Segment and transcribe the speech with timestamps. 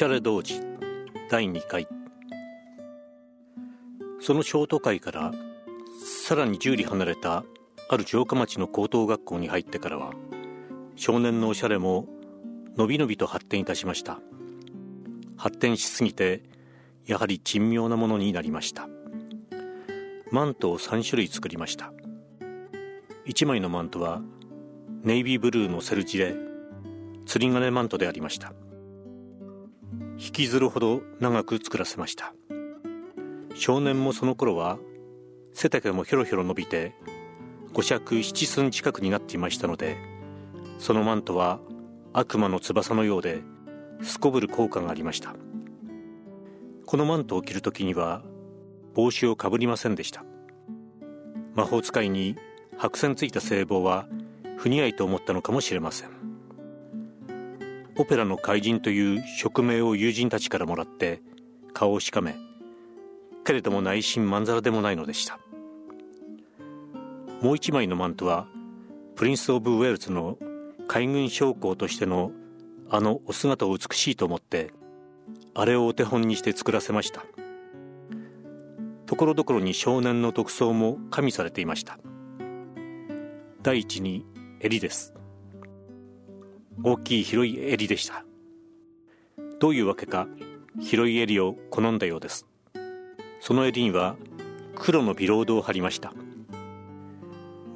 [0.00, 0.58] しゃれ童子
[1.28, 1.86] 第2回。
[4.18, 5.30] そのショート会から
[6.24, 7.44] さらに10里離れた
[7.90, 10.14] ある城下町の高等学校に入ってからは
[10.96, 12.06] 少年のおしゃれも
[12.78, 14.20] のびのびと発展いたしました。
[15.36, 16.44] 発展しすぎて
[17.04, 18.88] やはり珍妙なものになりました。
[20.30, 21.92] マントを3種類作りました。
[23.26, 24.22] 1枚のマントは
[25.02, 26.36] ネイビーブルーのセル地で
[27.26, 28.54] 釣り金マントでありました。
[30.22, 32.34] 引きずるほど長く作らせました。
[33.54, 34.78] 少年もその頃は
[35.54, 36.94] 背丈もひょろひょろ伸びて
[37.72, 39.96] 五尺七寸近くになっていましたので
[40.78, 41.58] そのマントは
[42.12, 43.40] 悪魔の翼のようで
[44.02, 45.34] すこぶる効果がありました。
[46.84, 48.22] このマントを着る時には
[48.94, 50.22] 帽子をかぶりませんでした。
[51.54, 52.36] 魔法使いに
[52.76, 54.06] 白線ついた制帽は
[54.58, 56.19] 不似合いと思ったのかもしれません。
[57.96, 61.20] オペラの怪人という綽名を友人たちからもらって
[61.72, 62.36] 顔をしかめ
[63.44, 65.38] けれども内心まんざらでもないのでした。
[67.40, 68.46] もう一枚のマントは
[69.16, 70.38] プリンス・オブ・ウェールズの
[70.88, 72.32] 海軍将校としての
[72.90, 74.72] あのお姿を美しいと思って
[75.54, 77.24] あれをお手本にして作らせました。
[79.06, 81.98] ところどころに少年の特装も加味されていました。
[83.62, 84.24] 第一に
[84.60, 85.14] 襟です。
[86.82, 88.24] 大きい広い襟でした。
[89.58, 90.26] どういうわけか
[90.80, 92.46] 広い襟を好んだようです。
[93.40, 94.16] その襟には
[94.74, 96.12] 黒のビロードを貼りました。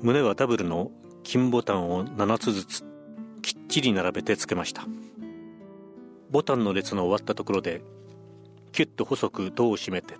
[0.03, 0.91] 胸はダブルの
[1.23, 2.85] 金ボタンを7つずつ
[3.43, 4.87] きっちり並べてつけました。
[6.35, 7.81] ボタンの列の終わったところで
[8.73, 10.17] キュッと細く胴を締めて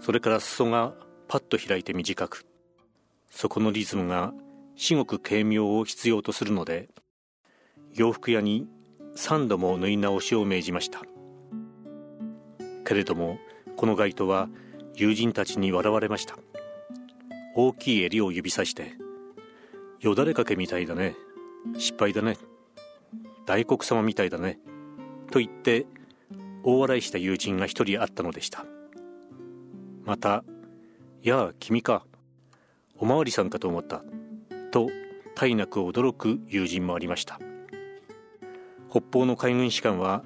[0.00, 0.92] それから裾が
[1.28, 2.44] パッと開いて短く
[3.30, 4.34] そこのリズムが
[4.76, 6.90] 至極軽妙を必要とするので
[7.98, 8.68] 洋服屋に
[9.16, 11.02] 3度も縫い直しを命じました。
[12.84, 13.38] けれども
[13.76, 14.48] この街灯は
[14.94, 16.38] 友人たちに笑われました。
[17.56, 18.92] 大きい襟を指さして
[19.98, 21.16] 「よだれかけみたいだね。
[21.76, 22.36] 失敗だね。
[23.46, 24.60] 大黒様みたいだね」
[25.32, 25.84] と言って
[26.62, 28.64] 大笑いした友人が一人あったのでした。
[30.04, 30.44] また
[31.24, 32.06] 「やあ君か
[32.96, 34.04] おまわりさんかと思った」
[34.70, 34.88] と
[35.34, 37.40] 大なく驚く友人もありました。
[38.90, 40.22] 北方の海軍士官は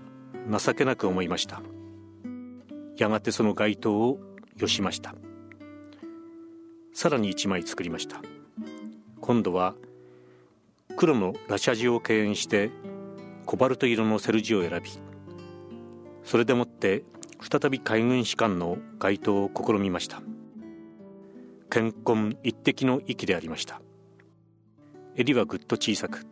[0.51, 1.63] 情けなく思いました。
[2.97, 4.21] やがてその街灯を
[4.57, 5.15] よしました。
[6.95, 8.21] さらに1枚作りました。
[9.21, 9.75] 今度は
[10.97, 12.71] 黒のラシャジを敬遠して
[13.47, 14.91] コバルト色のセルジを選び
[16.25, 17.05] それでもって
[17.41, 20.23] 再び海軍士官の街灯を試みました。
[21.71, 23.81] 健康一滴の息でありました。
[25.17, 26.25] 襟はぐっと小さく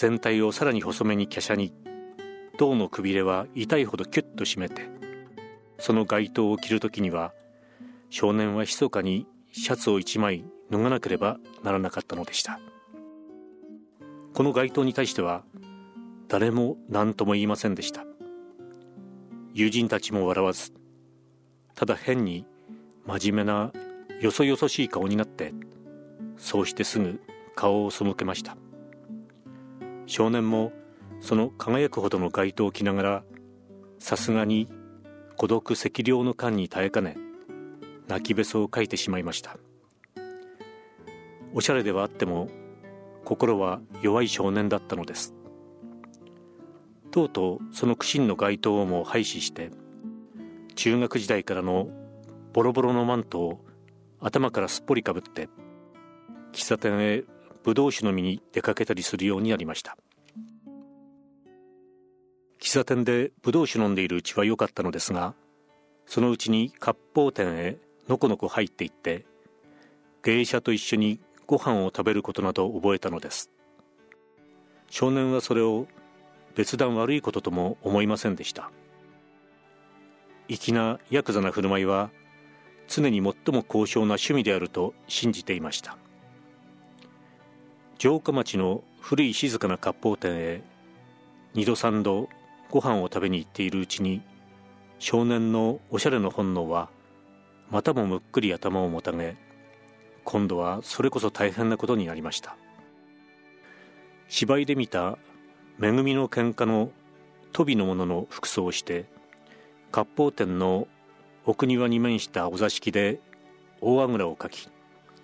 [0.00, 1.74] 全体をさらに細めに華奢に
[2.56, 4.88] 胴のくびれは痛いほどキュッと締めて
[5.78, 7.34] その街灯を着る時には
[8.08, 12.60] 少年は密かにシャツを一枚脱がなければならなかったのでした。
[14.32, 15.44] この街灯に対しては
[16.28, 18.06] 誰も何とも言いませんでした。
[19.52, 20.72] 友人たちも笑わず
[21.74, 22.46] ただ変に
[23.04, 23.70] 真面目な
[24.18, 25.52] よそよそしい顔になって
[26.38, 27.20] そうしてすぐ
[27.54, 28.56] 顔を背けました。
[30.10, 30.72] 少年も
[31.20, 33.24] その輝くほどの街灯を着ながら
[34.00, 34.66] さすがに
[35.36, 37.16] 孤独赤涼の間に耐えかね
[38.08, 39.56] 泣きべそをかいてしまいました。
[41.54, 42.48] おしゃれではあっても
[43.24, 45.32] 心は弱い少年だったのです。
[47.12, 49.70] とうとうその苦心の街灯をも廃止して
[50.74, 51.88] 中学時代からの
[52.52, 53.64] ボロボロのマントを
[54.18, 55.48] 頭からすっぽりかぶって
[56.52, 57.22] 喫茶店へ
[57.62, 59.96] ブドウ酒飲みに出かけたりするようになりました。
[62.60, 65.34] 喫茶店でブドウ酒飲んでいるうちは良かったのですが
[66.04, 67.78] そのうちに割烹店へ
[68.08, 69.24] のこのこ入っていって
[70.22, 73.50] 芸者と一緒にご飯を食べることなど覚えたのです。
[74.90, 75.86] 少年はそれを
[76.54, 78.70] 別段悪いこととも思いませんでした。
[80.48, 82.10] 粋なヤクザな振る舞いは
[82.88, 85.96] 常に最も高尚な趣味であると信じていました。
[88.00, 90.62] 城下町の古い静かな割烹店へ
[91.52, 92.30] 二度三度
[92.70, 94.22] ご飯を食べに行っているうちに
[94.98, 96.88] 少年のおしゃれの本能は
[97.68, 99.36] またもむっくり頭をもたげ
[100.24, 102.56] 今度はそれこそ大変なことになりました。
[104.28, 105.18] 芝居で見た
[105.78, 106.92] 恵みの喧嘩の
[107.52, 109.04] 飛びの者の服装をして
[109.92, 110.88] 割烹店の
[111.44, 113.20] 奥庭に面したお座敷で
[113.82, 114.70] 大あぐらをかき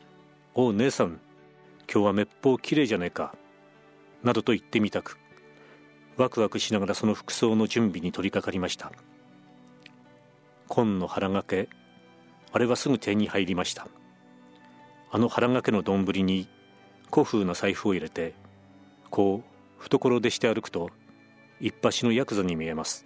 [0.55, 1.20] 「おう姉さん
[1.93, 3.35] 今日はめっぽうきれいじゃねえか」
[4.23, 5.19] などと言ってみたく
[6.17, 8.93] ワクワクしながらその服装の準備に取り掛かりました。
[10.69, 11.69] 紺の腹掛け
[12.53, 13.87] あれはすぐ手に入りました。
[15.11, 16.49] あの腹掛けの丼に
[17.12, 18.35] 古風な財布を入れて
[19.11, 20.91] こう懐でして歩くと
[21.61, 23.05] 一橋のヤクザに見えます。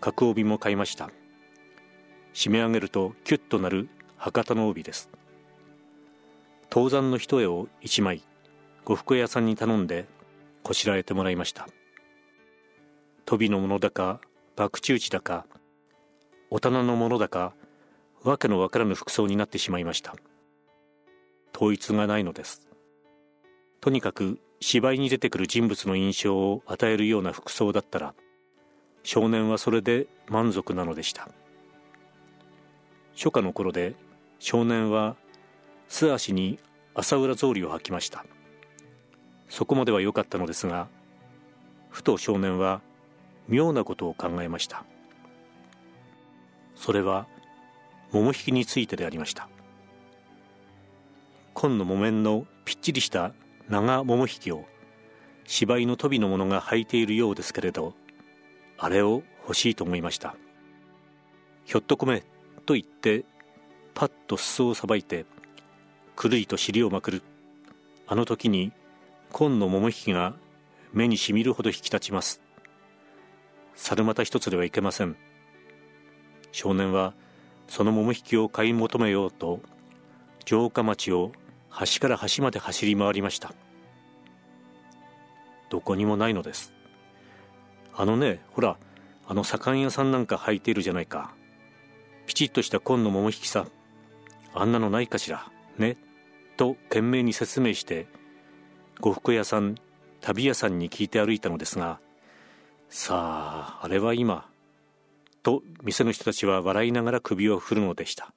[0.00, 1.10] 角帯も買いました。
[2.34, 5.10] 締め上げるとキュッとなる博多の帯です。
[6.74, 8.20] 当山の一重を一枚
[8.84, 10.06] 呉服屋さんに頼んで
[10.64, 11.68] こしらえてもらいました。
[13.26, 14.20] 飛びのものだか
[14.56, 15.46] 博打打ちだか
[16.50, 17.54] お棚のものだか
[18.24, 20.16] わけのわからぬ服装になってしまいました。
[21.54, 22.66] 統一がないのです。
[23.80, 28.16] とにかく芝居に出てくる人物の印象を与えるような服装だったら
[29.04, 31.28] 少年はそれで満足なのでした。
[33.14, 33.94] 初夏の頃で
[34.40, 35.14] 少年は
[35.94, 36.58] 素足に
[36.96, 38.26] 朝浦草履を履きました。
[39.48, 40.88] そこまでは良かったのですが
[41.88, 42.80] ふと少年は
[43.46, 44.84] 妙なことを考えました。
[46.74, 47.28] それは
[48.10, 49.48] 桃引きについてでありました。
[51.52, 53.32] 紺の木綿のぴっちりした
[53.68, 54.64] 長桃引きを
[55.44, 57.94] 芝居の飛びの者が履いているようですけれど
[58.78, 60.34] あれを欲しいと思いました。
[61.64, 62.24] ひょっとこめ
[62.66, 63.24] と言って
[63.94, 65.24] パッと裾をさばいて
[66.16, 67.22] くるりと尻をまくる。
[68.06, 68.72] あの時に
[69.32, 70.34] 紺の桃引きが
[70.92, 72.40] 目にしみるほど引き立ちます。
[73.74, 75.16] 猿股一つではいけません。
[76.52, 77.14] 少年は
[77.66, 79.60] その桃引きを買い求めようと
[80.46, 81.32] 城下町を
[81.68, 83.52] 端から端まで走り回りました。
[85.70, 86.72] どこにもないのです。
[87.96, 88.76] あのねほら
[89.26, 91.34] あの左官屋さんなんか履いているじゃないか。
[92.26, 93.66] ピチッとした紺の桃引きさ
[94.54, 95.50] あんなのないかしら。
[95.76, 95.96] ね。
[96.56, 98.06] と懸命に説明して
[99.00, 99.76] 呉服屋さん
[100.20, 102.00] 旅屋さんに聞いて歩いたのですが
[102.88, 104.48] さああれは今
[105.42, 108.32] と店の人たちは笑いながら首を振るのでした。